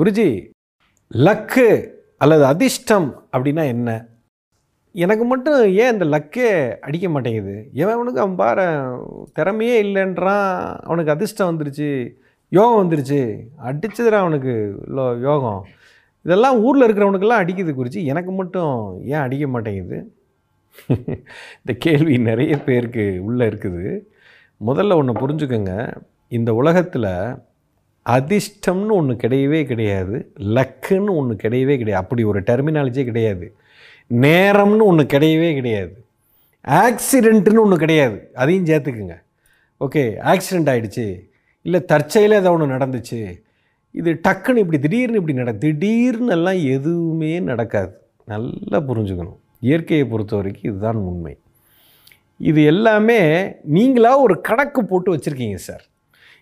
[0.00, 0.28] Guruji
[1.10, 1.66] luck
[2.18, 3.90] அல்லது அதிர்ஷ்டம் அப்படின்னா என்ன?
[4.94, 7.70] எனக்கு மட்டும் ஏன் இந்த லக்கே அடிக்க மாட்டேங்குது?
[7.72, 8.64] ஏன் அவனுக்கு அவன் பாரு
[9.38, 10.48] திறமையே இல்லைன்றான்
[10.82, 11.88] அவனுக்கு அதிர்ஷ்டம் வந்துருச்சு
[12.48, 13.20] யோகம் வந்துருச்சு
[13.64, 14.54] அடிச்சதுடா அவனுக்கு
[14.96, 15.60] லோ யோகம்.
[16.24, 18.74] இதெல்லாம் ஊரில் இருக்கிறவனுக்கெல்லாம் அடிக்குது குறித்து எனக்கு மட்டும்
[19.04, 19.98] ஏன் அடிக்க மாட்டேங்குது?
[21.60, 23.84] இந்த கேள்வி நிறைய பேருக்கு உள்ளே இருக்குது.
[24.60, 25.74] முதல்ல ஒன்று புரிஞ்சுக்கோங்க
[26.28, 27.10] இந்த உலகத்தில்
[28.08, 30.32] அதிர்ஷ்டம்னு ஒன்று கிடையவே கிடையாது.
[30.38, 31.94] லக்குன்னு ஒன்று கிடையவே கிடையாது.
[31.94, 33.54] அப்படி ஒரு டெர்மினாலஜியே கிடையாது.
[34.14, 36.04] நேரம்னு ஒன்று கிடையவே கிடையாது.
[36.68, 38.30] ஆக்சிடெண்ட்டுன்னு ஒன்று கிடையாது.
[38.34, 39.20] அதையும் சேர்த்துக்குங்க.
[39.80, 41.20] ஓகே ஆக்சிடெண்ட் ஆகிடுச்சு
[41.62, 43.42] இல்லை தற்செயலாக ஏதோ ஒன்று நடந்துச்சு.
[43.92, 47.92] இது டக்குன்னு இப்படி திடீர்னு இப்படி நட திடீர்னு எல்லாம் எதுவுமே நடக்காது.
[48.24, 49.36] நல்லா புரிஞ்சுக்கணும்.
[49.60, 51.38] இயற்கையை பொறுத்த வரைக்கும் இதுதான் உண்மை.
[52.38, 55.84] இது எல்லாமே நீங்களாக ஒரு கணக்கு போட்டு வச்சுருக்கீங்க சார்.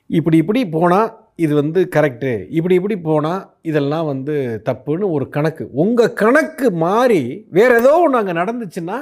[0.06, 4.34] இப்படி இப்படி போனால் இது வந்து கரெக்டு இப்படி இப்படி போனால் இதெல்லாம் வந்து
[4.68, 5.64] தப்புன்னு ஒரு கணக்கு.
[5.82, 7.22] உங்கள் கணக்கு மாறி
[7.56, 8.98] வேறு ஏதோ ஒன்று அங்கே நடந்துச்சுன்னா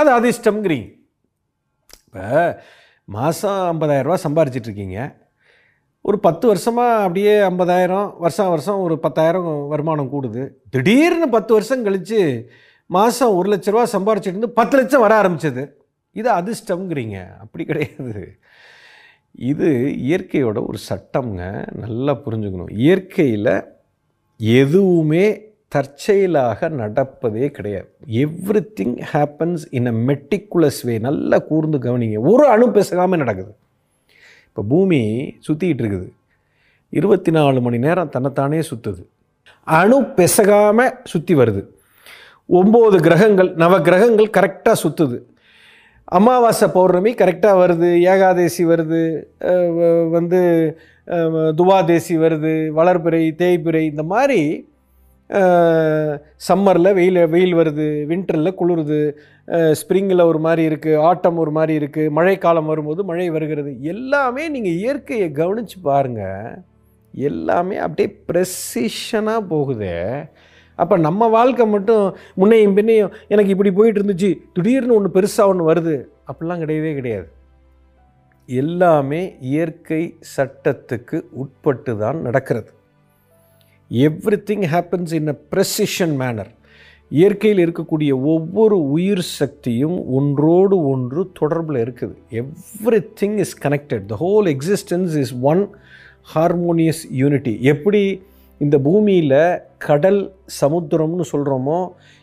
[0.00, 0.88] அது அதிர்ஷ்டம்ங்கிறீங்க.
[2.06, 2.24] இப்போ
[3.16, 4.98] மாதம் ஐம்பதாயிரரூபா சம்பாரிச்சிட்ருக்கீங்க
[6.08, 10.42] ஒரு பத்து வருஷமாக அப்படியே ஐம்பதாயிரம் வருஷம் வருஷம் ஒரு பத்தாயிரம் வருமானம் கூடுது.
[10.74, 12.20] திடீர்னு பத்து வருஷம் கழித்து
[12.96, 15.62] மாதம் ஒரு லட்ச ரூபா சம்பாரிச்சிட்டு இருந்து பத்து லட்சம் வர ஆரம்பிச்சது.
[16.20, 17.18] இது அதிர்ஷ்டம்ங்கிறீங்க.
[17.44, 18.24] அப்படி கிடையாது.
[19.50, 19.68] இது
[20.08, 21.42] இயற்கையோட ஒரு சட்டம்ங்க.
[21.84, 22.72] நல்லா புரிஞ்சுக்கணும்.
[22.84, 23.54] இயற்கையில்
[24.40, 25.24] எதுவுமே
[25.74, 27.88] தற்செயலாக நடப்பதே கிடையாது.
[28.78, 32.18] Everything happens in a meticulous way நல்லா கூர்ந்து கவனிங்க.
[32.32, 33.52] ஒரு அணு பெசகாமல் நடக்குது.
[34.48, 35.00] இப்போ பூமி
[35.46, 36.08] சுற்றிக்கிட்டு இருக்குது.
[36.92, 39.02] இருபத்தி நாலு மணி நேரம் தன்னைத்தானே சுற்றுது
[39.66, 41.62] அணு பெசகாமல் சுற்றி வருது.
[42.48, 45.18] ஒம்பது கிரகங்கள் நவ கிரகங்கள் கரெக்டாக சுற்றுது
[46.08, 49.02] அமாவாசை பௌர்ணமி கரெக்டாக வருது ஏகாதேசி வருது
[50.16, 50.40] வந்து
[51.58, 54.40] துவாதேசி வருது வளர்பிறை தேய்பிறை இந்த மாதிரி
[56.48, 58.98] சம்மரில் வெயில் வெயில் வருது வின்டரில் குளிருது
[59.80, 63.70] ஸ்ப்ரிங்கில் ஒரு மாதிரி இருக்குது ஆட்டம் ஒரு மாதிரி இருக்குது மழைக்காலம் வரும்போது மழை வருகிறது.
[63.94, 66.58] எல்லாமே நீங்கள் இயற்கையை கவனித்து பாருங்கள்
[67.14, 69.98] எல்லாமே அப்படியே ப்ரெசிஷனாக போகுதே.
[70.82, 72.04] அப்போ நம்ம வாழ்க்கை மட்டும்
[72.40, 75.96] முன்னையும் பின்னையும் எனக்கு இப்படி போயிட்டு இருந்துச்சு திடீர்னு ஒன்று பெருசாக ஒன்று வருது.
[76.30, 77.28] அப்படிலாம் கிடையவே கிடையாது.
[78.48, 79.20] எல்லாமே
[79.52, 80.02] இயற்கை
[80.34, 82.70] சட்டத்துக்கு உட்பட்டு தான் நடக்கிறது.
[84.50, 86.52] Everything happens in a precision manner
[87.10, 92.14] இயற்கையில் இருக்கக்கூடிய ஒவ்வொரு உயிர் சக்தியும் ஒன்றோடு ஒன்று தொடர்பில் இருக்குது.
[93.20, 95.62] Everything is connected the whole existence is one
[96.34, 98.02] harmonious unity எப்படி
[98.60, 99.38] இந்த பூமியில்
[99.86, 100.20] கடல்
[100.60, 101.78] சமுத்திரம்னு சொல்கிறோமோ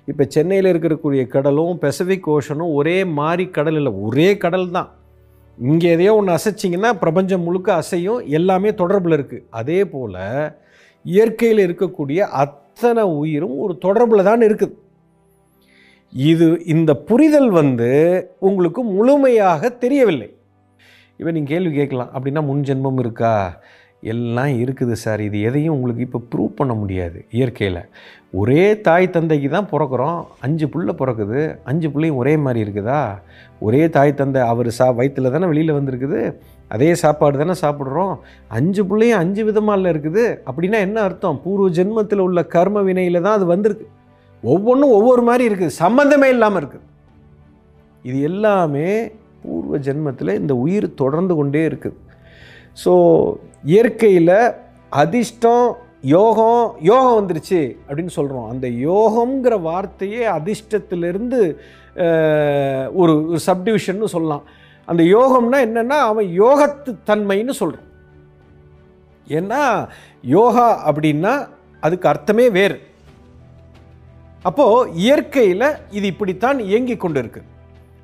[0.07, 4.89] இப்போ சென்னையில் இருக்கக்கூடிய கடலும் பெசிபிக் ஓஷனும் ஒரே மாதிரி கடல் இல்லை ஒரே கடல் தான்.
[5.57, 10.21] இங்கே எதையோ ஒன்று அசைச்சிங்கன்னா பிரபஞ்சம் முழுக்க அசையும் எல்லாமே தொடர்பில் இருக்குது அதே போல்
[11.05, 14.75] இயற்கையில் இருக்கக்கூடிய அத்தனை உயிரும் ஒரு தொடர்பில் தான் இருக்குது.
[16.13, 17.91] இது இந்த புரிதல் வந்து
[18.47, 20.29] உங்களுக்கு முழுமையாக தெரியவில்லை.
[21.19, 22.11] இப்போ நீங்கள் கேள்வி கேட்கலாம்.
[22.15, 23.33] அப்படின்னா முன் ஜென்மம் இருக்கா?
[24.03, 25.21] எல்லாம் இருக்குது சார்.
[25.27, 27.81] இது எதையும் உங்களுக்கு இப்போ ப்ரூவ் பண்ண முடியாது இயற்கையில்.
[28.41, 30.19] ஒரே தாய் தந்தைக்கு தான் பிறக்கிறோம்.
[30.45, 31.39] அஞ்சு புள்ள பிறக்குது.
[31.69, 33.01] அஞ்சு பிள்ளையும் ஒரே மாதிரி இருக்குதா?
[33.59, 36.21] ஒரே தாய் தந்தை அவர் சா வயிற்றில் தானே வெளியில் வந்திருக்குது.
[36.75, 38.13] அதே சாப்பாடு தானே சாப்பிட்றோம்.
[38.57, 40.25] அஞ்சு பிள்ளையும் அஞ்சு விதமால இருக்குது.
[40.49, 41.41] அப்படின்னா என்ன அர்த்தம்?
[41.45, 43.87] பூர்வ ஜென்மத்தில் உள்ள கர்ம வினையில் தான் அது வந்திருக்கு.
[44.43, 45.77] ஒவ்வொன்றும் ஒவ்வொரு மாதிரி இருக்குது.
[45.83, 46.87] சம்மந்தமே இல்லாமல் இருக்குது.
[48.03, 48.87] இது எல்லாமே
[49.43, 51.97] பூர்வ ஜென்மத்தில் இந்த உயிர் தொடர்ந்து கொண்டே இருக்குது.
[52.77, 52.93] ஸோ
[53.63, 54.35] இயற்கையில்
[54.89, 61.39] அதிர்ஷ்டம் யோகம் யோகம் வந்துருச்சு அப்படின்னு சொல்கிறோம் அந்த யோகம்ங்கிற வார்த்தையே அதிர்ஷ்டத்திலிருந்து
[63.01, 64.43] ஒரு ஒரு சப்டிவிஷன்னு சொல்லலாம்.
[64.85, 67.89] அந்த யோகம்னா என்னென்னா அவன் யோகத்து தன்மைன்னு சொல்கிறான்
[69.27, 69.61] ஏன்னா
[70.21, 71.33] யோகா அப்படின்னா
[71.79, 72.77] அதுக்கு அர்த்தமே வேறு.
[74.43, 77.47] அப்போது இயற்கையில் இது இப்படித்தான் இயங்கிக் கொண்டு இருக்குது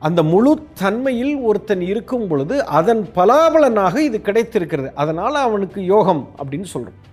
[0.01, 4.89] அந்த முழு தன்மையில் ஒருத்தன் இருக்கும் பொழுது அதன் பலாபலனாக இது கிடைத்திருக்கிறது.
[5.01, 7.03] அதனால் அவனுக்கு யோகம் அப்படின்னு சொல்கிறோம்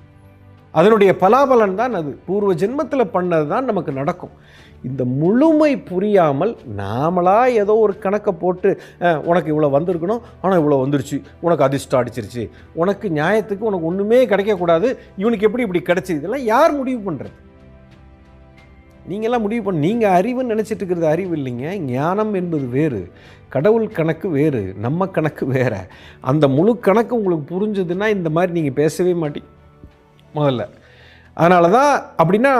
[0.75, 2.11] அதனுடைய பலாபலன் தான் அது.
[2.27, 4.33] பூர்வ ஜென்மத்தில் பண்ணது தான் நமக்கு நடக்கும்.
[4.89, 8.71] இந்த முழுமை புரியாமல் நாமளாக ஏதோ ஒரு கணக்கை போட்டு
[9.31, 12.43] உனக்கு இவ்வளோ வந்திருக்கணும் ஆனால் இவ்வளோ வந்துருச்சு உனக்கு அதிர்ஷ்டம் அடிச்சிருச்சு
[12.83, 14.91] உனக்கு நியாயத்துக்கு உனக்கு ஒன்றுமே கிடைக்கக்கூடாது
[15.23, 16.21] இவனுக்கு எப்படி இப்படி கிடைச்சிது?
[16.21, 17.35] இதெல்லாம் யார் முடிவு பண்ணுறது
[19.11, 21.67] நீங்கள்லாம் முடிவு பண்ண நீங்கள் அறிவுன்னு நினச்சிட்டு இருக்கிறது அறிவு இல்லைங்க.
[21.95, 23.01] ஞானம் என்பது வேறு.
[23.55, 24.63] கடவுள் கணக்கு வேறு.
[24.85, 25.81] நம்ம கணக்கு வேறு.
[26.31, 29.51] அந்த முழு கணக்கு உங்களுக்கு புரிஞ்சதுன்னா இந்த மாதிரி நீங்கள் பேசவே மாட்டீங்க
[30.39, 30.65] முதல்ல.
[31.35, 31.93] அதனால தான்
[32.23, 32.53] அப்படின்னா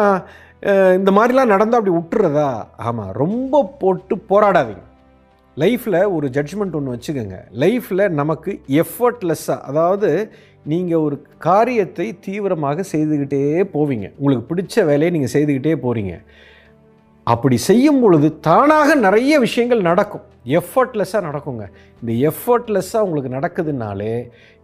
[0.99, 2.49] இந்த மாதிரிலாம் நடந்தால் அப்படி விட்டுறதா
[2.87, 4.85] ஆமாம் ரொம்ப போட்டு போராடாதீங்க.
[5.63, 7.37] லைஃப்பில் ஒரு ஜட்ஜ்மெண்ட் ஒன்று வச்சுக்கோங்க.
[7.63, 8.53] லைஃப்பில் நமக்கு
[8.83, 10.11] எஃபர்ட்லெஸ்ஸாக அதாவது
[10.73, 11.17] நீங்கள் ஒரு
[11.47, 13.43] காரியத்தை தீவிரமாக செய்துக்கிட்டே
[13.75, 14.07] போவீங்க.
[14.19, 16.15] உங்களுக்கு பிடிச்ச வேலையை நீங்கள் செய்துக்கிட்டே போகிறீங்க
[17.33, 20.25] அப்படி செய்யும் பொழுது தானாக நிறைய விஷயங்கள் நடக்கும்.
[20.59, 21.65] எஃபர்ட்லெஸ்ஸாக நடக்குங்க.
[22.01, 24.15] இந்த எஃபர்ட்லெஸ்ஸாக உங்களுக்கு நடக்குதுனாலே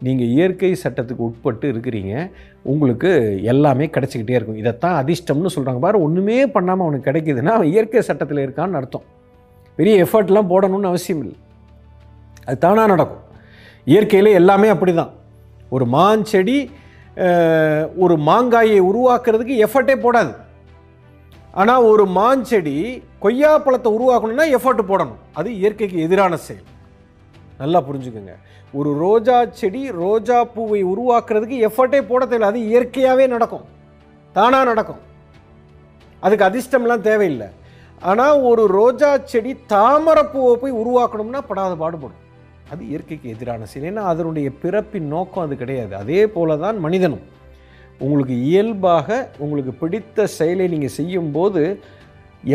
[0.07, 2.15] நீங்கள் இயற்கை சட்டத்துக்கு உட்பட்டு இருக்கிறீங்க.
[2.73, 3.13] உங்களுக்கு
[3.53, 4.61] எல்லாமே கிடச்சிக்கிட்டே இருக்கும்.
[4.65, 9.07] இதைத்தான் அதிர்ஷ்டம்னு சொல்கிறாங்க பாரு ஒன்றுமே பண்ணாமல் அவனுக்கு கிடைக்கிதுன்னா அவன் இயற்கை சட்டத்தில் இருக்கான்னு அர்த்தம்.
[9.81, 11.38] பெரிய எஃபர்ட்லாம் போடணும்னு அவசியம் இல்லை.
[12.47, 13.25] அது தானாக நடக்கும்.
[13.93, 15.12] இயற்கையில் எல்லாமே அப்படி தான்
[15.75, 16.59] ஒரு மாஞ்செடி
[18.05, 20.32] ஒரு மாங்காயை உருவாக்குறதுக்கு எஃபர்ட்டே போடாது.
[21.61, 22.75] ஆனால் ஒரு மாஞ்செடி
[23.25, 25.21] கொய்யா பழத்தை உருவாக்கணும்னா எஃபர்ட் போடணும்.
[25.38, 26.67] அது இயற்கைக்கு எதிரான செயல்.
[27.62, 28.35] நல்லா புரிஞ்சுக்கோங்க.
[28.79, 32.50] ஒரு ரோஜா செடி ரோஜா பூவை உருவாக்குறதுக்கு எஃபர்ட்டே போட தேவையில்லை.
[32.53, 33.65] அது இயற்கையாகவே நடக்கும்.
[34.37, 35.03] தானாக நடக்கும்.
[36.26, 37.49] அதுக்கு அதிர்ஷ்டம்லாம் தேவையில்லை.
[38.08, 42.20] ஆனால் ஒரு ரோஜா செடி தாமரப்பூவை போய் உருவாக்கணும்னா படாத பாடுபடும்.
[42.73, 43.88] அது இயற்கைக்கு எதிரான செயல்.
[43.91, 45.93] ஏன்னா அதனுடைய பிறப்பின் நோக்கம் அது கிடையாது.
[46.02, 47.25] அதே போல தான் மனிதனும்.
[48.05, 51.62] உங்களுக்கு இயல்பாக உங்களுக்கு பிடித்த செயலை நீங்கள் செய்யும்போது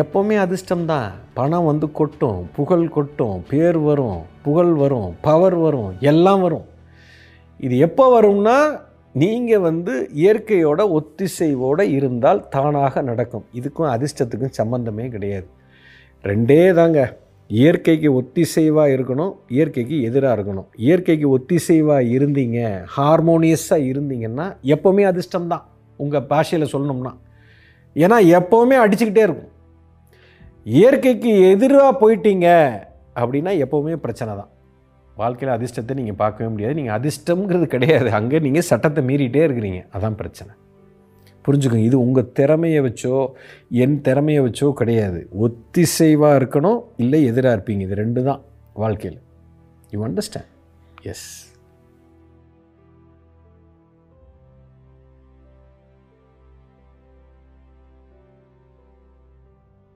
[0.02, 1.10] எப்போவுமே அதிர்ஷ்டம்தான்.
[1.40, 6.66] பணம் வந்து கொட்டும் புகழ் கொட்டும் பேர் வரும் புகழ் வரும் பவர் வரும் எல்லாம் வரும்.
[7.66, 8.58] இது எப்போ வரும்னா
[9.22, 13.46] நீங்கள் வந்து இயற்கையோட ஒத்திசைவோடு இருந்தால் தானாக நடக்கும்.
[13.54, 15.48] இதுக்கும் அதிர்ஷ்டத்துக்கும் சம்பந்தமே கிடையாது.
[16.24, 17.18] ரெண்டே தாங்க.
[17.48, 20.66] இயற்கைக்கு ஒத்திசைவாக இருக்கணும் இயற்கைக்கு எதிராக இருக்கணும்.
[20.76, 22.60] இயற்கைக்கு ஒத்திசைவாக இருந்தீங்க
[22.98, 25.64] ஹார்மோனியஸாக இருந்தீங்கன்னா எப்போவுமே அதிர்ஷ்டம்தான்.
[25.98, 27.14] உங்கள் பாஷையில் சொல்லணும்னா.
[27.96, 29.52] ஏன்னா எப்போவுமே அடிச்சுக்கிட்டே இருக்கும்.
[30.64, 32.48] இயற்கைக்கு எதிராக போயிட்டீங்க
[33.16, 34.50] அப்படின்னா எப்போவுமே பிரச்சனை தான்
[35.22, 36.76] வாழ்க்கையில் அதிர்ஷ்டத்தை நீங்கள் பார்க்கவே முடியாது.
[36.80, 38.10] நீங்கள் அதிர்ஷ்டம்ங்கிறது கிடையாது.
[38.20, 39.82] அங்கே நீங்கள் சட்டத்தை மீறிட்டே இருக்கிறீங்க.
[39.96, 40.52] அதான் பிரச்சனை.
[41.46, 41.88] புரிஞ்சுக்கோங்க.
[41.90, 43.16] இது உங்கள் திறமையை வச்சோ
[43.84, 45.20] என் திறமையை வச்சோ கிடையாது.
[45.46, 47.84] ஒத்திசைவாக இருக்கணும் இல்லை எதிராக இருப்பீங்க.
[47.88, 48.42] இது ரெண்டு தான்
[48.84, 49.20] வாழ்க்கையில்.
[49.94, 50.52] You understand
[51.12, 51.28] yes